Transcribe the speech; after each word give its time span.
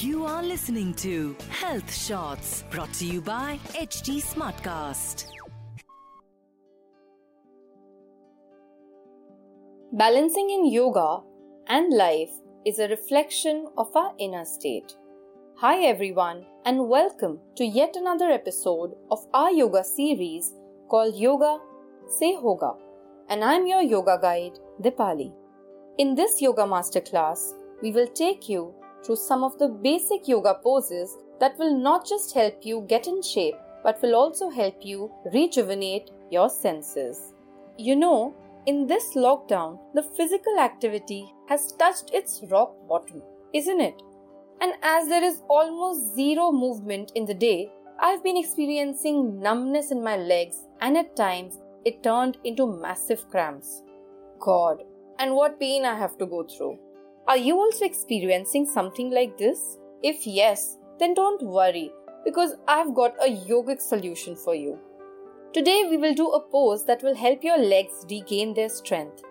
You 0.00 0.26
are 0.26 0.44
listening 0.44 0.94
to 0.94 1.34
Health 1.50 1.92
Shots 1.92 2.62
brought 2.70 2.92
to 2.94 3.04
you 3.04 3.20
by 3.20 3.58
HT 3.74 4.22
Smartcast. 4.22 5.26
Balancing 9.92 10.50
in 10.50 10.70
yoga 10.70 11.24
and 11.66 11.92
life 11.92 12.30
is 12.64 12.78
a 12.78 12.86
reflection 12.86 13.70
of 13.76 13.88
our 13.96 14.12
inner 14.20 14.44
state. 14.44 14.94
Hi, 15.56 15.80
everyone, 15.80 16.46
and 16.64 16.88
welcome 16.88 17.40
to 17.56 17.64
yet 17.64 17.96
another 17.96 18.30
episode 18.30 18.94
of 19.10 19.26
our 19.34 19.50
yoga 19.50 19.82
series 19.82 20.54
called 20.88 21.16
Yoga 21.16 21.58
Se 22.08 22.36
Hoga. 22.36 22.76
And 23.28 23.42
I'm 23.42 23.66
your 23.66 23.82
yoga 23.82 24.16
guide, 24.22 24.60
Dipali. 24.80 25.32
In 25.98 26.14
this 26.14 26.42
yoga 26.42 26.64
masterclass, 26.64 27.54
we 27.80 27.90
will 27.90 28.06
take 28.08 28.50
you 28.50 28.74
through 29.02 29.16
some 29.16 29.42
of 29.42 29.58
the 29.58 29.68
basic 29.68 30.28
yoga 30.28 30.58
poses 30.62 31.16
that 31.40 31.58
will 31.58 31.74
not 31.74 32.06
just 32.06 32.34
help 32.34 32.66
you 32.66 32.84
get 32.86 33.06
in 33.06 33.22
shape 33.22 33.54
but 33.82 34.02
will 34.02 34.14
also 34.14 34.50
help 34.50 34.74
you 34.82 35.10
rejuvenate 35.32 36.10
your 36.30 36.50
senses. 36.50 37.32
You 37.78 37.96
know, 37.96 38.34
in 38.66 38.86
this 38.86 39.14
lockdown, 39.14 39.78
the 39.94 40.02
physical 40.02 40.58
activity 40.58 41.32
has 41.48 41.72
touched 41.72 42.10
its 42.12 42.42
rock 42.50 42.74
bottom, 42.86 43.22
isn't 43.54 43.80
it? 43.80 44.02
And 44.60 44.74
as 44.82 45.08
there 45.08 45.24
is 45.24 45.40
almost 45.48 46.14
zero 46.14 46.52
movement 46.52 47.12
in 47.14 47.24
the 47.24 47.32
day, 47.32 47.70
I've 48.00 48.22
been 48.22 48.36
experiencing 48.36 49.40
numbness 49.40 49.90
in 49.92 50.04
my 50.04 50.18
legs 50.18 50.58
and 50.82 50.98
at 50.98 51.16
times 51.16 51.58
it 51.86 52.02
turned 52.02 52.36
into 52.44 52.66
massive 52.66 53.30
cramps. 53.30 53.82
God, 54.38 54.82
and 55.18 55.34
what 55.34 55.60
pain 55.60 55.84
I 55.84 55.94
have 55.96 56.18
to 56.18 56.26
go 56.26 56.44
through. 56.44 56.78
Are 57.28 57.36
you 57.36 57.56
also 57.56 57.84
experiencing 57.84 58.66
something 58.66 59.10
like 59.10 59.36
this? 59.36 59.78
If 60.02 60.26
yes, 60.26 60.78
then 60.98 61.14
don't 61.14 61.42
worry 61.42 61.90
because 62.24 62.54
I've 62.68 62.94
got 62.94 63.14
a 63.22 63.30
yogic 63.30 63.80
solution 63.80 64.36
for 64.36 64.54
you. 64.54 64.78
Today 65.52 65.86
we 65.88 65.96
will 65.96 66.14
do 66.14 66.28
a 66.28 66.40
pose 66.40 66.84
that 66.84 67.02
will 67.02 67.14
help 67.14 67.42
your 67.42 67.58
legs 67.58 68.04
regain 68.10 68.54
their 68.54 68.68
strength. 68.68 69.22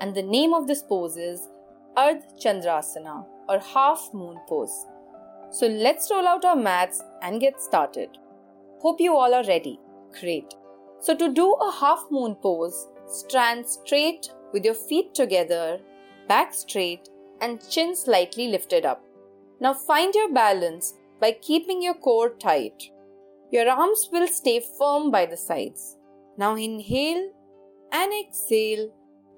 And 0.00 0.14
the 0.14 0.22
name 0.22 0.52
of 0.54 0.66
this 0.66 0.82
pose 0.82 1.16
is 1.16 1.48
Ardh 1.96 2.22
Chandrasana 2.42 3.24
or 3.48 3.58
half 3.58 4.10
moon 4.12 4.38
pose. 4.48 4.86
So 5.50 5.66
let's 5.66 6.10
roll 6.10 6.26
out 6.26 6.44
our 6.44 6.56
mats 6.56 7.02
and 7.22 7.40
get 7.40 7.60
started. 7.60 8.18
Hope 8.80 9.00
you 9.00 9.16
all 9.16 9.34
are 9.34 9.44
ready. 9.44 9.78
Great. 10.18 10.54
So 11.00 11.14
to 11.14 11.32
do 11.32 11.52
a 11.52 11.70
half 11.70 12.04
moon 12.10 12.34
pose, 12.36 12.86
stand 13.10 13.66
straight 13.66 14.30
with 14.52 14.64
your 14.64 14.74
feet 14.74 15.14
together, 15.14 15.80
back 16.28 16.54
straight 16.54 17.08
and 17.40 17.60
chin 17.68 17.94
slightly 17.96 18.48
lifted 18.48 18.86
up. 18.86 19.04
Now 19.60 19.74
find 19.74 20.14
your 20.14 20.32
balance 20.32 20.94
by 21.20 21.32
keeping 21.32 21.82
your 21.82 21.94
core 21.94 22.30
tight. 22.30 22.90
Your 23.50 23.68
arms 23.68 24.08
will 24.12 24.28
stay 24.28 24.62
firm 24.78 25.10
by 25.10 25.26
the 25.26 25.36
sides. 25.36 25.96
Now 26.38 26.54
inhale 26.54 27.30
and 27.92 28.12
exhale 28.12 28.90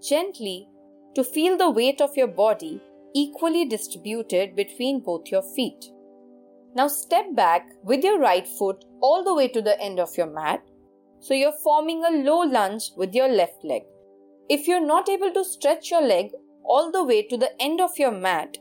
gently 0.06 0.68
to 1.14 1.24
feel 1.24 1.56
the 1.56 1.70
weight 1.70 2.00
of 2.00 2.16
your 2.16 2.28
body 2.28 2.80
equally 3.14 3.64
distributed 3.64 4.54
between 4.54 5.00
both 5.00 5.30
your 5.30 5.42
feet. 5.42 5.90
Now 6.74 6.88
step 6.88 7.34
back 7.34 7.68
with 7.82 8.02
your 8.02 8.18
right 8.18 8.46
foot 8.46 8.84
all 9.00 9.24
the 9.24 9.34
way 9.34 9.48
to 9.48 9.60
the 9.60 9.78
end 9.80 10.00
of 10.00 10.16
your 10.16 10.26
mat. 10.26 10.62
So 11.22 11.34
you're 11.34 11.52
forming 11.52 12.04
a 12.04 12.10
low 12.10 12.40
lunge 12.40 12.90
with 12.96 13.14
your 13.14 13.28
left 13.28 13.62
leg. 13.62 13.82
If 14.48 14.66
you're 14.66 14.84
not 14.84 15.08
able 15.08 15.32
to 15.32 15.44
stretch 15.44 15.92
your 15.92 16.02
leg 16.02 16.32
all 16.64 16.90
the 16.90 17.04
way 17.04 17.22
to 17.28 17.36
the 17.36 17.50
end 17.62 17.80
of 17.80 17.96
your 17.96 18.10
mat, 18.10 18.58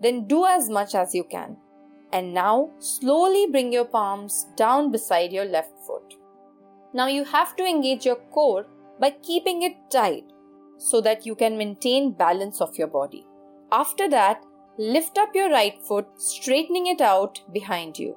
then 0.00 0.26
do 0.26 0.46
as 0.46 0.70
much 0.70 0.94
as 0.94 1.14
you 1.14 1.24
can. 1.24 1.58
And 2.10 2.32
now 2.32 2.70
slowly 2.78 3.48
bring 3.50 3.70
your 3.70 3.84
palms 3.84 4.46
down 4.56 4.90
beside 4.90 5.30
your 5.30 5.44
left 5.44 5.78
foot. 5.86 6.14
Now 6.94 7.06
you 7.06 7.22
have 7.24 7.54
to 7.56 7.66
engage 7.66 8.06
your 8.06 8.16
core 8.16 8.66
by 8.98 9.10
keeping 9.22 9.60
it 9.62 9.76
tight 9.90 10.24
so 10.78 11.02
that 11.02 11.26
you 11.26 11.34
can 11.34 11.58
maintain 11.58 12.12
balance 12.12 12.62
of 12.62 12.78
your 12.78 12.88
body. 12.88 13.26
After 13.70 14.08
that, 14.08 14.42
lift 14.78 15.18
up 15.18 15.34
your 15.34 15.50
right 15.50 15.78
foot, 15.86 16.06
straightening 16.16 16.86
it 16.86 17.02
out 17.02 17.42
behind 17.52 17.98
you. 17.98 18.16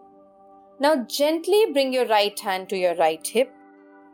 Now 0.80 1.04
gently 1.04 1.66
bring 1.74 1.92
your 1.92 2.08
right 2.08 2.40
hand 2.40 2.70
to 2.70 2.78
your 2.78 2.96
right 2.96 3.28
hip 3.28 3.54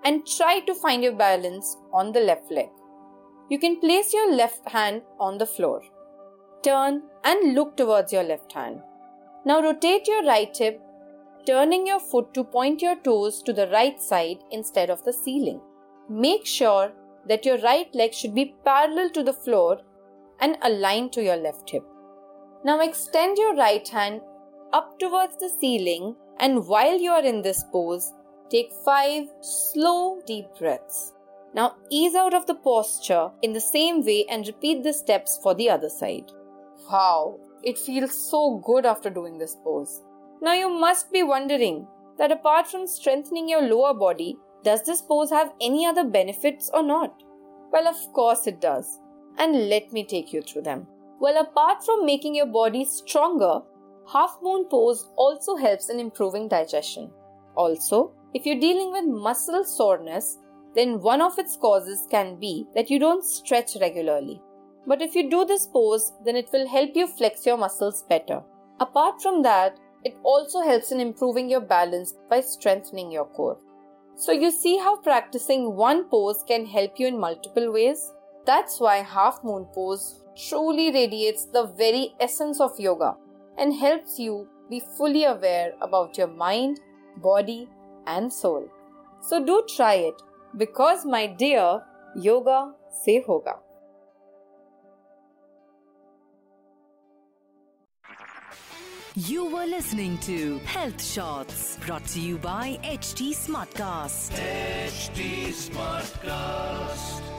and 0.04 0.26
try 0.26 0.60
to 0.62 0.74
find 0.74 1.04
your 1.04 1.16
balance 1.16 1.78
on 1.92 2.12
the 2.12 2.20
left 2.20 2.52
leg. 2.52 2.70
You 3.50 3.60
can 3.60 3.80
place 3.80 4.14
your 4.14 4.34
left 4.34 4.68
hand 4.70 5.02
on 5.20 5.38
the 5.38 5.46
floor. 5.46 5.82
Turn 6.64 7.04
and 7.24 7.56
look 7.56 7.76
towards 7.76 8.14
your 8.14 8.24
left 8.24 8.54
hand. 8.54 8.82
Now 9.46 9.62
rotate 9.62 10.08
your 10.08 10.24
right 10.24 10.56
hip, 10.56 10.82
turning 11.46 11.88
your 11.88 12.00
foot 12.00 12.34
to 12.34 12.44
point 12.44 12.82
your 12.82 12.96
toes 12.98 13.42
to 13.44 13.54
the 13.54 13.68
right 13.68 14.00
side 14.02 14.38
instead 14.52 14.90
of 14.90 15.04
the 15.04 15.14
ceiling. 15.14 15.62
Make 16.10 16.46
sure 16.46 16.92
that 17.28 17.46
your 17.46 17.58
right 17.60 17.94
leg 17.96 18.14
should 18.14 18.36
be 18.36 18.56
parallel 18.64 19.10
to 19.12 19.24
the 19.24 19.34
floor 19.34 19.82
and 20.40 20.58
aligned 20.62 21.14
to 21.14 21.24
your 21.24 21.38
left 21.38 21.70
hip. 21.70 21.84
Now 22.64 22.80
extend 22.82 23.38
your 23.38 23.56
right 23.56 23.88
hand 23.88 24.22
up 24.74 25.00
towards 25.00 25.38
the 25.38 25.50
ceiling 25.60 26.16
and 26.40 26.68
while 26.68 27.00
you 27.00 27.12
are 27.12 27.24
in 27.24 27.42
this 27.42 27.64
pose, 27.72 28.14
take 28.50 28.72
5 28.86 29.28
slow 29.42 30.22
deep 30.26 30.48
breaths. 30.58 31.14
Now 31.54 31.76
ease 31.90 32.16
out 32.16 32.34
of 32.34 32.46
the 32.46 32.56
posture 32.56 33.32
in 33.42 33.54
the 33.54 33.62
same 33.62 34.06
way 34.06 34.26
and 34.30 34.46
repeat 34.46 34.84
the 34.84 34.94
steps 34.94 35.40
for 35.42 35.56
the 35.56 35.70
other 35.70 35.90
side. 35.90 36.32
Wow, 36.92 37.40
it 37.64 37.78
feels 37.78 38.30
so 38.30 38.62
good 38.64 38.86
after 38.86 39.10
doing 39.10 39.38
this 39.38 39.56
pose. 39.64 40.02
Now 40.42 40.54
you 40.54 40.70
must 40.70 41.12
be 41.12 41.24
wondering 41.24 41.88
that 42.18 42.32
apart 42.32 42.68
from 42.68 42.88
strengthening 42.88 43.50
your 43.50 43.62
lower 43.62 43.94
body, 43.94 44.38
does 44.64 44.84
this 44.84 45.02
pose 45.02 45.30
have 45.32 45.54
any 45.62 45.86
other 45.86 46.04
benefits 46.04 46.70
or 46.74 46.84
not? 46.84 47.24
Well, 47.72 47.88
of 47.88 47.98
course 48.14 48.48
it 48.48 48.62
does. 48.62 49.00
And 49.38 49.70
let 49.70 49.94
me 49.94 50.06
take 50.06 50.34
you 50.34 50.42
through 50.42 50.64
them. 50.64 50.88
Well, 51.20 51.42
apart 51.42 51.84
from 51.84 52.06
making 52.06 52.36
your 52.36 52.46
body 52.46 52.86
stronger, 52.86 53.62
half 54.12 54.38
moon 54.42 54.66
pose 54.70 55.10
also 55.16 55.56
helps 55.56 55.90
in 55.90 56.00
improving 56.00 56.48
digestion. 56.48 57.12
Also, 57.56 58.14
if 58.34 58.46
you're 58.46 58.60
dealing 58.60 58.92
with 58.92 59.06
muscle 59.06 59.64
soreness, 59.64 60.38
then 60.76 61.02
one 61.02 61.22
of 61.22 61.40
its 61.40 61.58
causes 61.58 62.06
can 62.12 62.40
be 62.40 62.68
that 62.76 62.90
you 62.90 63.00
don't 63.00 63.26
stretch 63.26 63.76
regularly. 63.82 64.42
But 64.86 65.02
if 65.02 65.16
you 65.16 65.30
do 65.30 65.46
this 65.46 65.68
pose, 65.68 66.14
then 66.24 66.36
it 66.36 66.50
will 66.54 66.68
help 66.68 66.92
you 66.96 67.08
flex 67.08 67.46
your 67.46 67.58
muscles 67.58 68.04
better. 68.04 68.42
Apart 68.80 69.22
from 69.22 69.42
that, 69.44 69.80
it 70.04 70.18
also 70.24 70.62
helps 70.62 70.92
in 70.92 71.00
improving 71.00 71.50
your 71.50 71.62
balance 71.62 72.14
by 72.30 72.42
strengthening 72.42 73.12
your 73.12 73.26
core. 73.26 73.58
So, 74.16 74.32
you 74.32 74.52
see 74.52 74.78
how 74.78 74.98
practicing 74.98 75.76
one 75.76 76.06
pose 76.10 76.44
can 76.48 76.66
help 76.66 77.00
you 77.00 77.08
in 77.08 77.20
multiple 77.20 77.72
ways? 77.72 78.12
That's 78.46 78.80
why 78.80 78.98
half 78.98 79.44
moon 79.44 79.66
pose 79.74 80.24
truly 80.48 80.92
radiates 80.92 81.46
the 81.46 81.68
very 81.68 82.16
essence 82.20 82.60
of 82.60 82.80
yoga 82.80 83.16
and 83.58 83.74
helps 83.74 84.20
you 84.20 84.48
be 84.70 84.82
fully 84.98 85.26
aware 85.26 85.74
about 85.82 86.18
your 86.18 86.28
mind, 86.28 86.80
body, 87.18 87.68
and 88.08 88.32
soul. 88.32 88.70
So, 89.22 89.44
do 89.44 89.64
try 89.76 89.96
it 89.96 90.22
because, 90.58 91.06
my 91.06 91.28
dear, 91.28 91.82
yoga 92.16 92.74
se 93.04 93.24
hoga. 93.28 93.58
You 99.16 99.46
were 99.46 99.66
listening 99.66 100.18
to 100.20 100.60
Health 100.60 101.04
Shots 101.04 101.78
brought 101.86 102.06
to 102.08 102.22
you 102.22 102.38
by 102.38 102.80
HT 102.84 103.36
Smartcast. 103.36 104.32
HT 104.32 105.50
Smartcast. 105.50 107.39